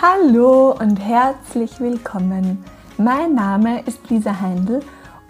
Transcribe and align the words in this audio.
Hallo 0.00 0.76
und 0.78 0.96
herzlich 1.00 1.80
willkommen. 1.80 2.64
Mein 2.98 3.34
Name 3.34 3.82
ist 3.82 4.08
Lisa 4.08 4.40
Heindl 4.40 4.78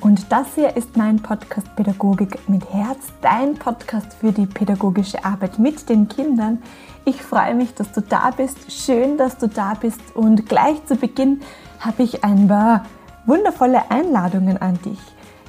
und 0.03 0.31
das 0.31 0.57
hier 0.57 0.77
ist 0.77 0.95
mein 0.95 1.23
Podcast 1.23 1.75
Pädagogik 1.75 2.47
mit 2.51 2.71
Herz, 2.71 2.99
dein 3.23 3.55
Podcast 3.55 4.13
für 4.13 4.31
die 4.31 4.45
pädagogische 4.45 5.25
Arbeit 5.25 5.59
mit 5.59 5.89
den 5.89 6.07
Kindern. 6.07 6.63
Ich 7.07 7.23
freue 7.23 7.55
mich, 7.55 7.73
dass 7.77 7.93
du 7.93 8.03
da 8.03 8.31
bist. 8.31 8.71
Schön, 8.71 9.17
dass 9.17 9.39
du 9.39 9.49
da 9.49 9.73
bist. 9.73 10.03
Und 10.15 10.47
gleich 10.51 10.85
zu 10.85 10.97
Beginn 10.97 11.41
habe 11.81 12.03
ich 12.03 12.23
ein 12.23 12.47
paar 12.47 12.85
wundervolle 13.25 13.91
Einladungen 13.91 14.59
an 14.59 14.79
dich. 14.85 15.01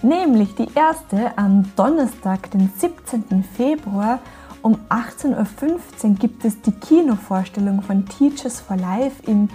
Nämlich 0.02 0.56
die 0.56 0.70
erste 0.76 1.38
am 1.38 1.70
Donnerstag, 1.76 2.52
den 2.52 2.72
17. 2.74 3.44
Februar 3.44 4.20
um 4.62 4.78
18.15 4.90 6.04
Uhr 6.04 6.16
gibt 6.16 6.46
es 6.46 6.62
die 6.62 6.72
Kinovorstellung 6.72 7.82
von 7.82 8.06
Teachers 8.08 8.60
for 8.60 8.78
Life 8.78 9.24
im 9.26 9.50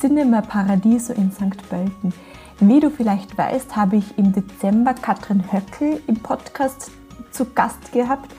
Cinema 0.00 0.42
Paradiso 0.42 1.12
in 1.12 1.32
St. 1.32 1.68
Pölten. 1.68 2.12
Wie 2.60 2.80
du 2.80 2.90
vielleicht 2.90 3.38
weißt, 3.38 3.76
habe 3.76 3.96
ich 3.96 4.18
im 4.18 4.32
Dezember 4.32 4.94
Katrin 4.94 5.44
Höckel 5.52 6.00
im 6.06 6.16
Podcast 6.16 6.90
zu 7.30 7.44
Gast 7.46 7.92
gehabt. 7.92 8.34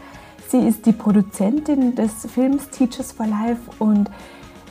Sie 0.47 0.59
ist 0.59 0.85
die 0.85 0.91
Produzentin 0.91 1.95
des 1.95 2.25
Films 2.25 2.69
Teachers 2.69 3.11
for 3.11 3.27
Life 3.27 3.61
und 3.79 4.09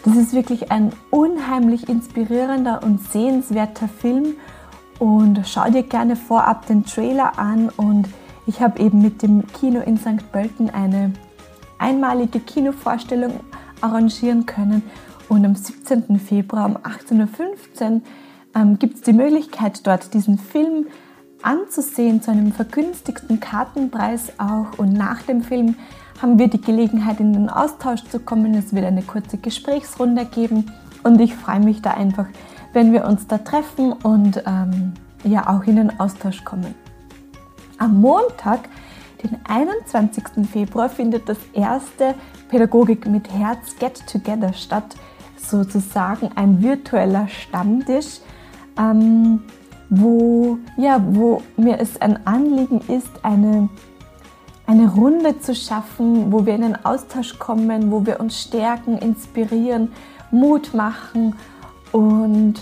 das 0.05 0.17
ist 0.17 0.33
wirklich 0.33 0.71
ein 0.71 0.93
unheimlich 1.11 1.89
inspirierender 1.89 2.83
und 2.83 3.03
sehenswerter 3.03 3.89
Film. 3.89 4.35
Und 4.99 5.47
schau 5.47 5.71
dir 5.71 5.83
gerne 5.83 6.17
vorab 6.17 6.67
den 6.67 6.85
Trailer 6.85 7.39
an 7.39 7.69
und 7.77 8.09
ich 8.47 8.61
habe 8.61 8.81
eben 8.81 9.03
mit 9.03 9.23
dem 9.23 9.47
Kino 9.47 9.81
in 9.81 9.99
St. 9.99 10.33
Pölten 10.33 10.71
eine 10.71 11.13
einmalige 11.79 12.41
Kinovorstellung 12.41 13.41
arrangieren 13.81 14.47
können. 14.47 14.83
Und 15.29 15.45
am 15.45 15.55
17. 15.55 16.19
Februar 16.19 16.67
um 16.67 16.77
18.15 16.77 17.93
Uhr 17.93 18.01
ähm, 18.55 18.79
gibt 18.79 18.97
es 18.97 19.03
die 19.03 19.13
Möglichkeit, 19.13 19.87
dort 19.87 20.15
diesen 20.15 20.39
Film 20.39 20.87
anzusehen 21.43 22.23
zu 22.23 22.31
einem 22.31 22.53
vergünstigten 22.53 23.41
Kartenpreis 23.41 24.33
auch. 24.39 24.79
Und 24.79 24.93
nach 24.93 25.23
dem 25.23 25.43
Film 25.43 25.77
haben 26.21 26.39
wir 26.39 26.49
die 26.49 26.61
Gelegenheit, 26.61 27.21
in 27.21 27.33
den 27.33 27.49
Austausch 27.49 28.05
zu 28.05 28.21
kommen. 28.21 28.55
Es 28.55 28.75
wird 28.75 28.87
eine 28.87 29.03
kurze 29.03 29.39
Gesprächsrunde 29.39 30.25
geben. 30.25 30.73
Und 31.05 31.21
ich 31.21 31.35
freue 31.35 31.61
mich 31.61 31.83
da 31.83 31.93
einfach, 31.93 32.27
wenn 32.73 32.93
wir 32.93 33.05
uns 33.05 33.27
da 33.27 33.39
treffen 33.39 33.93
und 33.93 34.43
ähm, 34.47 34.95
ja 35.25 35.49
auch 35.49 35.65
in 35.65 35.77
den 35.77 36.01
Austausch 36.01 36.45
kommen. 36.45 36.75
Am 37.79 38.01
Montag 38.01 38.69
den 39.23 39.39
21. 39.45 40.25
Februar 40.51 40.89
findet 40.89 41.29
das 41.29 41.39
erste 41.53 42.15
Pädagogik 42.49 43.07
mit 43.07 43.31
Herz 43.33 43.77
Get 43.79 44.07
Together 44.07 44.53
statt, 44.53 44.97
sozusagen 45.37 46.31
ein 46.35 46.63
virtueller 46.63 47.29
Stammtisch, 47.29 48.21
ähm, 48.79 49.43
wo, 49.91 50.59
ja, 50.77 51.03
wo 51.11 51.43
mir 51.57 51.79
es 51.81 52.01
ein 52.01 52.27
Anliegen 52.27 52.81
ist, 52.89 53.11
eine, 53.23 53.69
eine 54.67 54.93
Runde 54.93 55.41
zu 55.41 55.55
schaffen, 55.55 56.31
wo 56.33 56.45
wir 56.45 56.55
in 56.55 56.63
den 56.63 56.85
Austausch 56.85 57.39
kommen, 57.39 57.91
wo 57.91 58.05
wir 58.05 58.21
uns 58.21 58.43
stärken, 58.43 58.99
inspirieren, 58.99 59.93
Mut 60.31 60.75
machen 60.75 61.35
und 61.93 62.61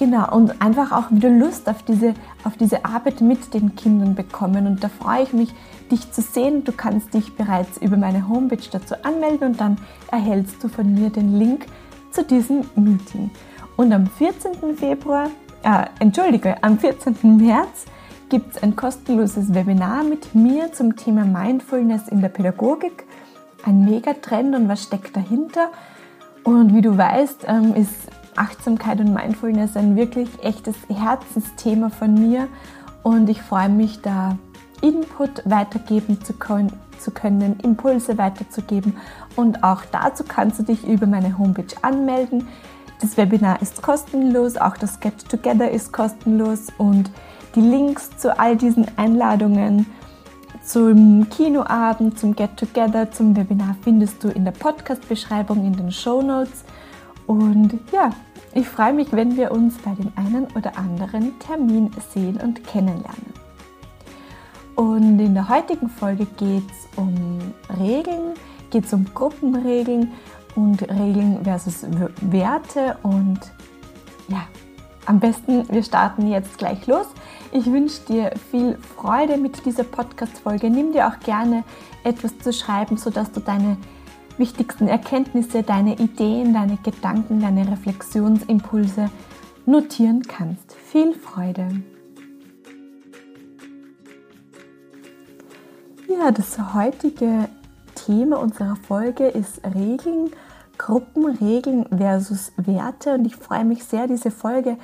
Genau, 0.00 0.34
und 0.34 0.62
einfach 0.62 0.92
auch 0.92 1.10
wieder 1.10 1.28
Lust 1.28 1.68
auf 1.68 1.82
diese, 1.82 2.14
auf 2.44 2.56
diese 2.56 2.86
Arbeit 2.86 3.20
mit 3.20 3.52
den 3.52 3.76
Kindern 3.76 4.14
bekommen. 4.14 4.66
Und 4.66 4.82
da 4.82 4.88
freue 4.88 5.24
ich 5.24 5.34
mich, 5.34 5.54
dich 5.90 6.10
zu 6.10 6.22
sehen. 6.22 6.64
Du 6.64 6.72
kannst 6.72 7.12
dich 7.12 7.36
bereits 7.36 7.76
über 7.76 7.98
meine 7.98 8.26
Homepage 8.26 8.66
dazu 8.72 8.94
anmelden 9.02 9.48
und 9.48 9.60
dann 9.60 9.76
erhältst 10.10 10.64
du 10.64 10.68
von 10.68 10.94
mir 10.94 11.10
den 11.10 11.38
Link 11.38 11.66
zu 12.12 12.24
diesem 12.24 12.64
Meeting. 12.76 13.30
Und 13.76 13.92
am 13.92 14.06
14. 14.06 14.74
Februar, 14.74 15.28
äh, 15.64 15.84
entschuldige, 15.98 16.62
am 16.62 16.78
14. 16.78 17.36
März 17.36 17.84
gibt 18.30 18.56
es 18.56 18.62
ein 18.62 18.76
kostenloses 18.76 19.52
Webinar 19.52 20.02
mit 20.02 20.34
mir 20.34 20.72
zum 20.72 20.96
Thema 20.96 21.26
Mindfulness 21.26 22.08
in 22.08 22.22
der 22.22 22.30
Pädagogik. 22.30 23.04
Ein 23.66 23.84
Megatrend 23.84 24.54
und 24.54 24.66
was 24.66 24.82
steckt 24.82 25.14
dahinter? 25.14 25.68
Und 26.42 26.74
wie 26.74 26.80
du 26.80 26.96
weißt, 26.96 27.44
ähm, 27.46 27.74
ist 27.74 28.08
Achtsamkeit 28.36 29.00
und 29.00 29.12
Mindfulness 29.12 29.76
ein 29.76 29.96
wirklich 29.96 30.28
echtes 30.42 30.76
Herzensthema 30.88 31.90
von 31.90 32.14
mir 32.14 32.48
und 33.02 33.28
ich 33.28 33.42
freue 33.42 33.68
mich 33.68 34.00
da 34.00 34.38
Input 34.82 35.42
weitergeben 35.44 36.22
zu 36.24 36.32
können, 36.32 36.72
zu 36.98 37.10
können, 37.10 37.58
Impulse 37.62 38.18
weiterzugeben 38.18 38.96
und 39.36 39.62
auch 39.62 39.82
dazu 39.90 40.24
kannst 40.24 40.58
du 40.58 40.62
dich 40.62 40.86
über 40.86 41.06
meine 41.06 41.38
Homepage 41.38 41.74
anmelden. 41.82 42.48
Das 43.00 43.16
Webinar 43.16 43.62
ist 43.62 43.82
kostenlos, 43.82 44.56
auch 44.56 44.76
das 44.76 45.00
Get 45.00 45.28
Together 45.28 45.70
ist 45.70 45.92
kostenlos 45.92 46.68
und 46.78 47.10
die 47.54 47.60
Links 47.60 48.16
zu 48.16 48.38
all 48.38 48.56
diesen 48.56 48.86
Einladungen 48.96 49.86
zum 50.62 51.28
Kinoabend, 51.30 52.18
zum 52.18 52.36
Get 52.36 52.56
Together, 52.56 53.10
zum 53.10 53.34
Webinar 53.34 53.76
findest 53.82 54.22
du 54.22 54.28
in 54.28 54.44
der 54.44 54.52
Podcast-Beschreibung, 54.52 55.64
in 55.64 55.74
den 55.74 55.90
Show 55.90 56.22
Notes. 56.22 56.64
Und 57.30 57.78
ja, 57.92 58.10
ich 58.54 58.66
freue 58.66 58.92
mich, 58.92 59.12
wenn 59.12 59.36
wir 59.36 59.52
uns 59.52 59.78
bei 59.78 59.94
dem 59.94 60.10
einen 60.16 60.48
oder 60.56 60.76
anderen 60.76 61.38
Termin 61.38 61.88
sehen 62.12 62.38
und 62.38 62.66
kennenlernen. 62.66 63.32
Und 64.74 65.20
in 65.20 65.34
der 65.34 65.48
heutigen 65.48 65.88
Folge 65.88 66.26
geht 66.36 66.68
es 66.68 66.98
um 66.98 67.38
Regeln, 67.78 68.34
geht 68.70 68.86
es 68.86 68.92
um 68.92 69.06
Gruppenregeln 69.14 70.10
und 70.56 70.82
Regeln 70.82 71.38
versus 71.44 71.86
Werte. 72.20 72.98
Und 73.04 73.38
ja, 74.26 74.42
am 75.06 75.20
besten, 75.20 75.72
wir 75.72 75.84
starten 75.84 76.26
jetzt 76.26 76.58
gleich 76.58 76.84
los. 76.88 77.06
Ich 77.52 77.66
wünsche 77.66 78.00
dir 78.08 78.32
viel 78.50 78.76
Freude 78.96 79.36
mit 79.36 79.64
dieser 79.64 79.84
Podcast-Folge. 79.84 80.68
Nimm 80.68 80.92
dir 80.92 81.06
auch 81.06 81.20
gerne 81.20 81.62
etwas 82.02 82.36
zu 82.38 82.52
schreiben, 82.52 82.96
sodass 82.96 83.30
du 83.30 83.38
deine 83.38 83.76
wichtigsten 84.38 84.88
Erkenntnisse, 84.88 85.62
deine 85.62 85.98
Ideen, 85.98 86.54
deine 86.54 86.76
Gedanken, 86.76 87.40
deine 87.40 87.70
Reflexionsimpulse 87.70 89.10
notieren 89.66 90.22
kannst. 90.22 90.74
Viel 90.74 91.14
Freude! 91.14 91.82
Ja, 96.08 96.32
das 96.32 96.58
heutige 96.74 97.48
Thema 97.94 98.40
unserer 98.40 98.76
Folge 98.76 99.28
ist 99.28 99.60
Regeln, 99.64 100.30
Gruppenregeln 100.76 101.86
versus 101.96 102.52
Werte 102.56 103.14
und 103.14 103.26
ich 103.26 103.36
freue 103.36 103.64
mich 103.64 103.84
sehr, 103.84 104.06
diese 104.06 104.30
Folge 104.30 104.76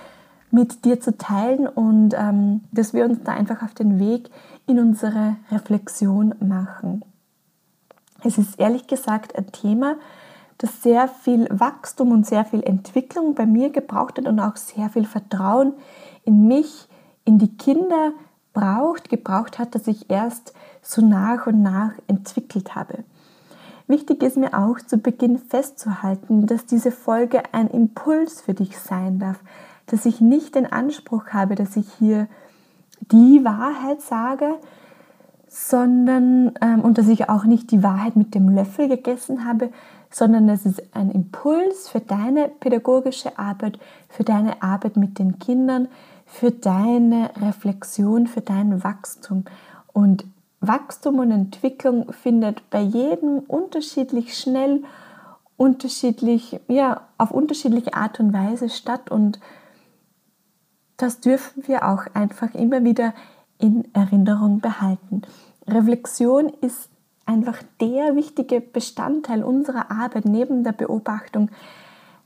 mit 0.50 0.84
dir 0.84 1.00
zu 1.00 1.16
teilen 1.16 1.66
und 1.66 2.14
ähm, 2.16 2.62
dass 2.70 2.94
wir 2.94 3.04
uns 3.04 3.18
da 3.24 3.32
einfach 3.32 3.62
auf 3.62 3.74
den 3.74 3.98
Weg 3.98 4.30
in 4.66 4.78
unsere 4.78 5.36
Reflexion 5.50 6.34
machen. 6.40 7.02
Es 8.26 8.38
ist 8.38 8.59
ehrlich 8.59 8.88
gesagt 8.88 9.37
ein 9.37 9.53
Thema, 9.53 9.97
das 10.59 10.82
sehr 10.82 11.06
viel 11.06 11.47
Wachstum 11.48 12.10
und 12.10 12.26
sehr 12.26 12.44
viel 12.44 12.62
Entwicklung 12.62 13.37
bei 13.37 13.47
mir 13.47 13.70
gebraucht 13.70 14.19
hat 14.19 14.26
und 14.26 14.41
auch 14.41 14.56
sehr 14.56 14.88
viel 14.88 15.04
Vertrauen 15.04 15.75
in 16.25 16.48
mich, 16.48 16.88
in 17.25 17.38
die 17.38 17.56
Kinder 17.56 18.12
braucht, 18.53 19.10
gebraucht 19.10 19.60
hat, 19.60 19.76
dass 19.76 19.87
ich 19.87 20.10
erst 20.10 20.54
so 20.82 21.03
nach 21.03 21.47
und 21.47 21.62
nach 21.62 21.92
entwickelt 22.09 22.75
habe. 22.75 23.04
Wichtig 23.87 24.25
ist 24.25 24.37
mir 24.37 24.54
auch 24.54 24.81
zu 24.81 24.98
Beginn 24.98 25.38
festzuhalten, 25.38 26.47
dass 26.47 26.66
diese 26.66 26.91
Folge 26.91 27.43
ein 27.53 27.69
Impuls 27.69 28.41
für 28.41 28.54
dich 28.54 28.76
sein 28.76 29.20
darf, 29.20 29.38
dass 29.87 30.04
ich 30.04 30.20
nicht 30.20 30.56
den 30.56 30.66
Anspruch 30.66 31.28
habe, 31.28 31.54
dass 31.54 31.76
ich 31.76 31.87
hier 32.00 32.26
die 33.12 33.44
Wahrheit 33.44 34.03
sage, 34.03 34.56
sondern 35.48 36.52
ähm, 36.60 36.81
und 36.81 36.98
dass 36.98 37.08
ich 37.08 37.28
auch 37.28 37.44
nicht 37.44 37.70
die 37.70 37.82
Wahrheit 37.82 38.16
mit 38.16 38.34
dem 38.34 38.48
Löffel 38.48 38.88
gegessen 38.88 39.44
habe, 39.44 39.70
sondern 40.10 40.48
es 40.48 40.66
ist 40.66 40.82
ein 40.94 41.10
Impuls 41.10 41.88
für 41.88 42.00
deine 42.00 42.48
pädagogische 42.48 43.38
Arbeit, 43.38 43.78
für 44.08 44.25
deine 44.25 44.62
Arbeit 44.62 44.96
mit 44.96 45.19
den 45.19 45.38
Kindern, 45.38 45.88
für 46.25 46.50
deine 46.50 47.31
Reflexion, 47.40 48.26
für 48.26 48.40
dein 48.40 48.82
Wachstum. 48.82 49.44
Und 49.93 50.25
Wachstum 50.60 51.19
und 51.19 51.31
Entwicklung 51.31 52.12
findet 52.12 52.69
bei 52.70 52.81
jedem 52.81 53.38
unterschiedlich 53.40 54.37
schnell, 54.37 54.82
unterschiedlich, 55.56 56.60
ja, 56.69 57.02
auf 57.19 57.31
unterschiedliche 57.31 57.94
Art 57.94 58.20
und 58.20 58.32
Weise 58.32 58.69
statt 58.69 59.10
und 59.10 59.38
das 60.96 61.20
dürfen 61.20 61.64
wir 61.66 61.87
auch 61.87 62.06
einfach 62.14 62.54
immer 62.54 62.82
wieder 62.84 63.12
in 63.58 63.85
Erinnerung 63.94 64.61
behalten. 64.61 65.23
Reflexion 65.67 66.53
ist 66.61 66.88
einfach 67.26 67.58
der 67.81 68.14
wichtige 68.14 68.61
Bestandteil 68.61 69.43
unserer 69.43 69.91
Arbeit 69.91 70.25
neben 70.25 70.64
der 70.64 70.73
Beobachtung. 70.73 71.50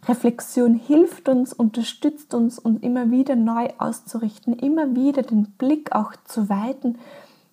Reflexion 0.06 0.74
hilft 0.74 1.28
uns, 1.28 1.52
unterstützt 1.52 2.34
uns, 2.34 2.58
uns 2.58 2.82
immer 2.82 3.10
wieder 3.10 3.36
neu 3.36 3.68
auszurichten, 3.78 4.54
immer 4.54 4.94
wieder 4.94 5.22
den 5.22 5.50
Blick 5.52 5.92
auch 5.92 6.12
zu 6.24 6.48
weiten. 6.48 6.98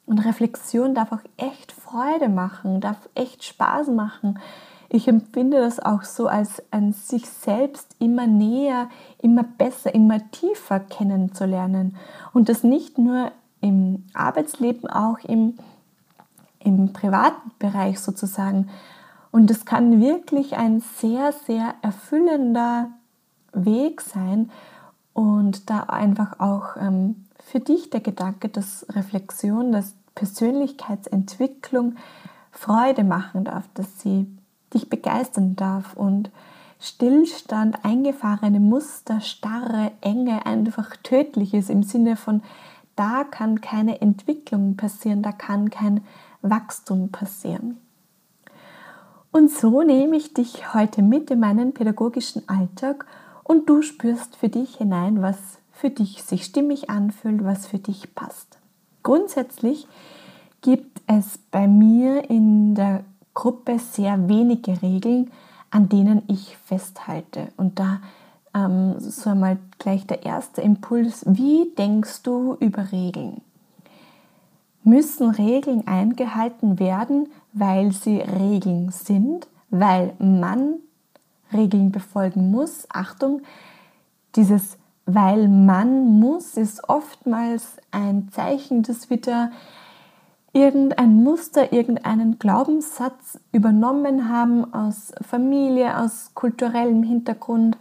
Und 0.06 0.20
Reflexion 0.20 0.96
darf 0.96 1.12
auch 1.12 1.24
echt 1.36 1.74
Freude 1.74 2.30
machen, 2.30 2.80
darf 2.80 3.10
echt 3.16 3.44
Spaß 3.44 3.90
machen. 3.90 4.40
Ich 4.90 5.10
empfinde 5.10 5.58
das 5.58 5.82
auch 5.82 6.04
so 6.04 6.28
als 6.28 6.64
ein 6.72 6.94
sich 6.94 7.28
selbst 7.28 7.96
immer 8.00 8.26
näher, 8.26 8.90
immer 9.22 9.44
besser, 9.44 9.94
immer 9.94 10.20
tiefer 10.32 10.80
kennenzulernen. 10.80 11.98
Und 12.34 12.48
das 12.48 12.64
nicht 12.64 12.98
nur 12.98 13.32
im 13.62 14.06
Arbeitsleben, 14.14 14.90
auch 14.90 15.20
im, 15.20 15.58
im 16.60 16.94
privaten 16.94 17.52
Bereich 17.60 18.00
sozusagen. 18.00 18.70
Und 19.32 19.52
es 19.52 19.66
kann 19.66 20.00
wirklich 20.02 20.56
ein 20.58 20.82
sehr, 20.82 21.32
sehr 21.32 21.76
erfüllender 21.82 22.90
Weg 23.54 24.02
sein 24.02 24.50
und 25.14 25.70
da 25.70 25.82
einfach 25.84 26.40
auch 26.40 26.78
ähm, 26.80 27.26
für 27.44 27.60
dich 27.60 27.90
der 27.90 28.02
Gedanke, 28.02 28.50
dass 28.50 28.86
Reflexion, 28.90 29.72
dass 29.72 29.96
Persönlichkeitsentwicklung 30.16 31.96
Freude 32.52 33.04
machen 33.04 33.44
darf, 33.44 33.66
dass 33.74 34.00
sie 34.00 34.28
dich 34.74 34.90
begeistern 34.90 35.56
darf 35.56 35.94
und 35.96 36.32
Stillstand, 36.80 37.84
eingefahrene 37.84 38.60
Muster, 38.60 39.22
starre 39.22 39.92
Enge 40.02 40.46
einfach 40.46 40.96
tödlich 40.98 41.54
ist 41.54 41.70
im 41.70 41.84
Sinne 41.84 42.16
von, 42.16 42.44
da 42.98 43.24
kann 43.24 43.62
keine 43.62 44.02
Entwicklung 44.02 44.76
passieren, 44.76 45.22
da 45.22 45.32
kann 45.32 45.70
kein 45.70 46.04
Wachstum 46.42 47.10
passieren. 47.10 47.78
Und 49.32 49.52
so 49.52 49.84
nehme 49.84 50.18
ich 50.18 50.34
dich 50.34 50.74
heute 50.74 51.02
mit 51.02 51.30
in 51.32 51.40
meinen 51.40 51.74
pädagogischen 51.74 52.50
Alltag 52.50 53.06
und 53.44 53.70
du 53.70 53.82
spürst 53.82 54.36
für 54.36 54.50
dich 54.50 54.78
hinein, 54.78 55.22
was 55.22 55.38
für 55.72 55.90
dich 55.90 56.24
sich 56.24 56.44
stimmig 56.44 56.90
anfühlt, 56.90 57.44
was 57.44 57.68
für 57.68 57.78
dich 57.78 58.16
passt. 58.16 58.58
Grundsätzlich 59.04 59.88
gibt 60.62 61.02
es 61.06 61.38
bei 61.38 61.68
mir 61.68 62.30
in 62.30 62.74
der 62.74 63.04
Gruppe 63.34 63.78
sehr 63.78 64.28
wenige 64.28 64.82
Regeln, 64.82 65.32
an 65.70 65.88
denen 65.88 66.24
ich 66.28 66.58
festhalte. 66.58 67.50
Und 67.58 67.80
da 67.80 68.00
ähm, 68.58 68.96
so 69.00 69.30
einmal 69.30 69.58
gleich 69.80 70.08
der 70.08 70.24
erste 70.26 70.62
Impuls, 70.62 71.24
wie 71.28 71.72
denkst 71.78 72.24
du 72.24 72.56
über 72.60 72.92
Regeln? 72.92 73.42
Müssen 74.84 75.30
Regeln 75.30 75.86
eingehalten 75.86 76.80
werden, 76.80 77.30
weil 77.54 77.92
sie 77.92 78.18
Regeln 78.18 78.92
sind, 78.92 79.48
weil 79.70 80.14
man 80.20 80.76
Regeln 81.54 81.92
befolgen 81.92 82.52
muss? 82.52 82.88
Achtung, 82.90 83.42
dieses 84.36 84.78
weil 85.08 85.48
man 85.48 86.20
muss 86.20 86.58
ist 86.58 86.88
oftmals 86.90 87.78
ein 87.92 88.28
Zeichen, 88.30 88.84
dass 88.84 89.10
wieder 89.10 89.52
irgendein 90.52 91.24
Muster, 91.24 91.72
irgendeinen 91.72 92.40
Glaubenssatz 92.40 93.40
übernommen 93.54 94.30
haben 94.30 94.74
aus 94.74 95.14
Familie, 95.22 95.98
aus 95.98 96.32
kulturellem 96.34 97.04
Hintergrund 97.04 97.78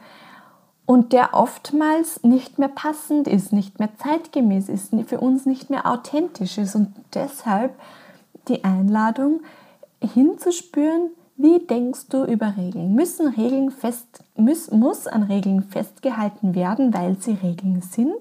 und 0.87 1.13
der 1.13 1.35
oftmals 1.35 2.23
nicht 2.23 2.59
mehr 2.59 2.69
passend 2.69 3.29
ist, 3.29 3.53
nicht 3.53 3.79
mehr 3.79 3.91
zeitgemäß 3.99 4.69
ist, 4.69 4.95
für 5.07 5.21
uns 5.21 5.45
nicht 5.45 5.69
mehr 5.69 5.87
authentisch 5.87 6.59
ist 6.59 6.75
und 6.75 6.95
deshalb 7.13 7.75
die 8.49 8.65
Einladung 8.65 9.41
hinzuspüren, 10.01 11.11
wie 11.37 11.59
denkst 11.59 12.09
du 12.09 12.25
über 12.25 12.55
Regeln? 12.57 12.95
Müssen 12.95 13.29
Regeln 13.29 13.71
fest, 13.71 14.07
muss, 14.37 14.71
muss 14.71 15.07
an 15.07 15.25
Regeln 15.25 15.65
festgehalten 15.65 16.55
werden, 16.55 16.95
weil 16.95 17.17
sie 17.19 17.33
Regeln 17.43 17.83
sind? 17.83 18.15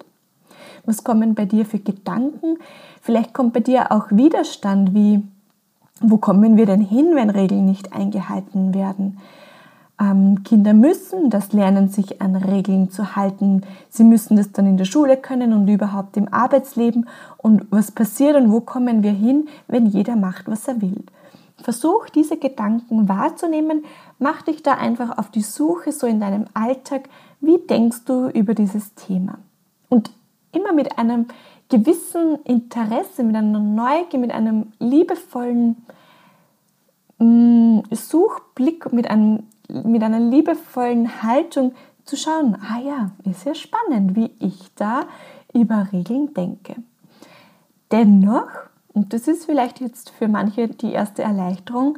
Was 0.86 1.04
kommen 1.04 1.34
bei 1.34 1.46
dir 1.46 1.66
für 1.66 1.80
Gedanken? 1.80 2.58
Vielleicht 3.02 3.34
kommt 3.34 3.54
bei 3.54 3.62
dir 3.62 3.92
auch 3.92 4.08
Widerstand, 4.10 4.94
wie 4.94 5.24
wo 6.02 6.18
kommen 6.18 6.58
wir 6.58 6.66
denn 6.66 6.82
hin, 6.82 7.16
wenn 7.16 7.30
Regeln 7.30 7.66
nicht 7.66 7.94
eingehalten 7.94 8.74
werden? 8.74 9.18
Ähm, 10.00 10.44
Kinder 10.44 10.74
müssen 10.74 11.30
das 11.30 11.54
lernen, 11.54 11.90
sich 11.90 12.22
an 12.22 12.36
Regeln 12.36 12.90
zu 12.90 13.16
halten. 13.16 13.62
Sie 13.90 14.04
müssen 14.04 14.36
das 14.36 14.52
dann 14.52 14.66
in 14.66 14.78
der 14.78 14.86
Schule 14.86 15.18
können 15.18 15.54
und 15.54 15.68
überhaupt 15.68 16.18
im 16.18 16.32
Arbeitsleben. 16.32 17.08
Und 17.38 17.68
was 17.72 17.92
passiert 17.92 18.36
und 18.36 18.52
wo 18.52 18.60
kommen 18.60 19.04
wir 19.04 19.12
hin, 19.12 19.48
wenn 19.68 19.86
jeder 19.86 20.16
macht, 20.16 20.48
was 20.48 20.68
er 20.68 20.82
will? 20.82 21.04
Versuch 21.58 22.10
diese 22.10 22.38
Gedanken 22.38 23.08
wahrzunehmen, 23.08 23.86
mach 24.20 24.42
dich 24.42 24.62
da 24.62 24.74
einfach 24.74 25.18
auf 25.18 25.32
die 25.32 25.42
Suche 25.42 25.92
so 25.94 26.06
in 26.06 26.20
deinem 26.20 26.46
Alltag, 26.54 27.10
wie 27.40 27.58
denkst 27.58 28.04
du 28.06 28.28
über 28.28 28.54
dieses 28.54 28.94
Thema? 28.96 29.38
Und 29.88 30.12
immer 30.52 30.74
mit 30.74 30.98
einem 30.98 31.28
gewissen 31.70 32.38
Interesse, 32.44 33.24
mit 33.24 33.36
einer 33.36 33.60
Neugier, 33.60 34.20
mit 34.20 34.32
einem 34.32 34.74
liebevollen 34.80 35.86
mm, 37.20 37.80
Suchblick, 37.92 38.92
mit, 38.92 39.10
einem, 39.10 39.44
mit 39.70 40.04
einer 40.04 40.20
liebevollen 40.20 41.24
Haltung 41.24 41.74
zu 42.06 42.16
schauen, 42.16 42.58
ah 42.62 42.80
ja, 42.80 43.12
ist 43.30 43.46
ja 43.46 43.56
spannend, 43.56 44.16
wie 44.16 44.32
ich 44.40 44.74
da 44.76 45.06
über 45.54 45.88
Regeln 45.92 46.34
denke. 46.34 46.76
Dennoch, 47.92 48.48
und 48.94 49.14
das 49.14 49.28
ist 49.28 49.46
vielleicht 49.46 49.80
jetzt 49.82 50.10
für 50.12 50.28
manche 50.28 50.68
die 50.68 50.92
erste 50.92 51.24
Erleichterung, 51.24 51.98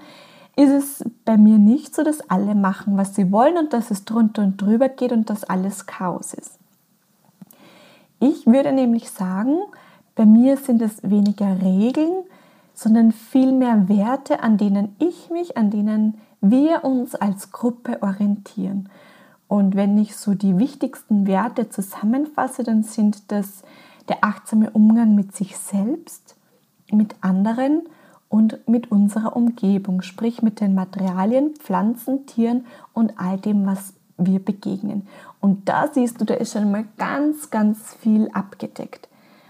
ist 0.55 0.71
es 0.71 1.03
bei 1.23 1.37
mir 1.37 1.59
nicht 1.59 1.93
so, 1.93 2.03
dass 2.03 2.29
alle 2.29 2.55
machen, 2.55 2.97
was 2.97 3.15
sie 3.15 3.31
wollen 3.31 3.57
und 3.57 3.73
dass 3.73 3.91
es 3.91 4.05
drunter 4.05 4.41
und 4.41 4.59
drüber 4.59 4.89
geht 4.89 5.11
und 5.11 5.29
dass 5.29 5.43
alles 5.43 5.85
Chaos 5.85 6.33
ist. 6.33 6.57
Ich 8.19 8.47
würde 8.47 8.71
nämlich 8.71 9.11
sagen, 9.11 9.57
bei 10.15 10.25
mir 10.25 10.57
sind 10.57 10.81
es 10.81 11.03
weniger 11.03 11.61
Regeln, 11.61 12.23
sondern 12.77 13.12
vielmehr 13.12 13.89
Werte, 13.89 14.44
an 14.44 14.57
denen 14.59 14.95
ich 15.00 15.31
mich, 15.31 15.57
an 15.57 15.71
denen 15.71 16.21
wir 16.41 16.83
uns 16.83 17.15
als 17.15 17.51
Gruppe 17.51 18.03
orientieren. 18.03 18.89
Und 19.47 19.75
wenn 19.75 19.97
ich 19.97 20.15
so 20.15 20.35
die 20.35 20.59
wichtigsten 20.59 21.25
Werte 21.25 21.69
zusammenfasse, 21.69 22.62
dann 22.62 22.83
sind 22.83 23.31
das 23.31 23.63
der 24.09 24.24
achtsame 24.24 24.69
Umgang 24.69 25.15
mit 25.15 25.35
sich 25.35 25.57
selbst, 25.57 26.35
mit 26.91 27.15
anderen 27.21 27.81
und 28.29 28.59
mit 28.68 28.91
unserer 28.91 29.35
Umgebung, 29.35 30.03
sprich 30.03 30.44
mit 30.44 30.62
den 30.62 30.75
Materialien, 30.75 31.56
Pflanzen, 31.56 32.27
Tieren 32.27 32.68
und 32.94 33.19
all 33.19 33.39
dem, 33.39 33.65
was 33.65 33.95
wir 34.19 34.38
begegnen. 34.38 35.07
Und 35.39 35.68
da 35.68 35.88
siehst 35.91 36.21
du, 36.21 36.25
da 36.25 36.35
ist 36.35 36.53
schon 36.53 36.69
mal 36.69 36.85
ganz, 37.00 37.50
ganz 37.50 37.95
viel 37.95 38.30
abgedeckt. 38.33 39.09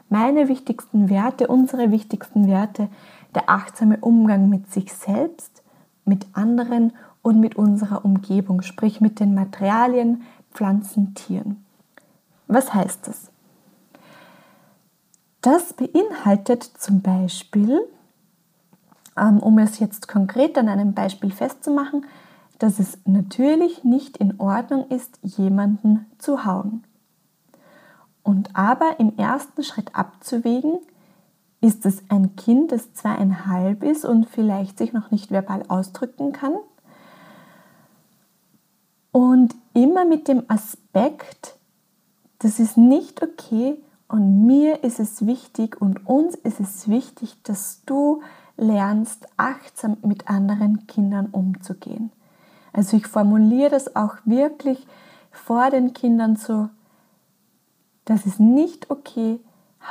Meine 0.09 0.47
wichtigsten 0.47 1.09
Werte, 1.09 1.47
unsere 1.47 1.91
wichtigsten 1.91 2.47
Werte, 2.47 2.87
der 3.37 3.51
achtsame 3.51 3.97
Umgang 3.97 4.49
mit 4.49 4.73
sich 4.73 4.91
selbst, 4.91 5.61
mit 6.05 6.25
anderen 6.33 6.93
und 7.21 7.39
mit 7.39 7.55
unserer 7.55 8.03
Umgebung, 8.03 8.63
sprich 8.63 8.99
mit 8.99 9.19
den 9.19 9.35
Materialien, 9.35 10.23
Pflanzen, 10.51 11.13
Tieren. 11.13 11.63
Was 12.47 12.73
heißt 12.73 13.07
das? 13.07 13.29
Das 15.41 15.73
beinhaltet 15.73 16.63
zum 16.63 17.01
Beispiel, 17.01 17.79
ähm, 19.15 19.37
um 19.37 19.59
es 19.59 19.77
jetzt 19.77 20.07
konkret 20.07 20.57
an 20.57 20.67
einem 20.67 20.95
Beispiel 20.95 21.31
festzumachen, 21.31 22.07
dass 22.57 22.79
es 22.79 22.97
natürlich 23.05 23.83
nicht 23.83 24.17
in 24.17 24.39
Ordnung 24.39 24.87
ist, 24.87 25.19
jemanden 25.21 26.07
zu 26.17 26.43
hauen. 26.43 26.83
Und 28.23 28.55
aber 28.55 28.99
im 28.99 29.15
ersten 29.15 29.61
Schritt 29.61 29.93
abzuwägen, 29.93 30.79
ist 31.61 31.85
es 31.85 32.03
ein 32.09 32.35
Kind, 32.35 32.71
das 32.71 32.93
zweieinhalb 32.93 33.83
ist 33.83 34.05
und 34.05 34.29
vielleicht 34.29 34.77
sich 34.77 34.93
noch 34.93 35.11
nicht 35.11 35.31
verbal 35.31 35.63
ausdrücken 35.67 36.31
kann? 36.31 36.55
Und 39.11 39.55
immer 39.73 40.05
mit 40.05 40.27
dem 40.27 40.43
Aspekt, 40.47 41.57
das 42.39 42.59
ist 42.59 42.77
nicht 42.77 43.23
okay 43.23 43.75
und 44.07 44.45
mir 44.45 44.83
ist 44.83 44.99
es 44.99 45.25
wichtig 45.25 45.81
und 45.81 46.05
uns 46.07 46.35
ist 46.35 46.59
es 46.59 46.87
wichtig, 46.87 47.41
dass 47.43 47.81
du 47.85 48.21
lernst, 48.57 49.27
achtsam 49.37 49.97
mit 50.03 50.29
anderen 50.29 50.85
Kindern 50.87 51.27
umzugehen. 51.27 52.11
Also 52.73 52.97
ich 52.97 53.07
formuliere 53.07 53.71
das 53.71 53.95
auch 53.95 54.15
wirklich 54.25 54.85
vor 55.31 55.69
den 55.71 55.93
Kindern 55.93 56.35
so, 56.35 56.69
das 58.05 58.25
ist 58.25 58.39
nicht 58.39 58.89
okay, 58.91 59.39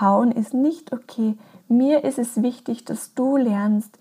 hauen 0.01 0.31
ist 0.31 0.55
nicht 0.55 0.93
okay. 0.93 1.37
Mir 1.69 2.05
ist 2.05 2.19
es 2.19 2.43
wichtig, 2.43 2.85
dass 2.85 3.15
du 3.15 3.37
lernst, 3.37 3.99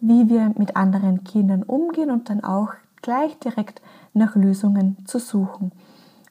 wie 0.00 0.28
wir 0.28 0.52
mit 0.56 0.76
anderen 0.76 1.24
Kindern 1.24 1.62
umgehen 1.62 2.10
und 2.10 2.30
dann 2.30 2.42
auch 2.42 2.70
gleich 3.02 3.38
direkt 3.38 3.82
nach 4.14 4.34
Lösungen 4.34 4.96
zu 5.06 5.18
suchen. 5.18 5.72